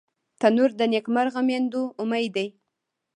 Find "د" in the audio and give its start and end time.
0.79-0.81